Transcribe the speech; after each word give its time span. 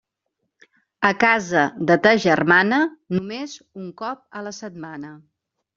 A 1.09 1.11
casa 1.25 1.65
de 1.91 1.99
ta 2.07 2.15
germana, 2.25 2.81
només 3.19 3.57
un 3.85 3.95
cop 4.05 4.27
a 4.41 4.47
la 4.49 4.57
setmana. 4.65 5.19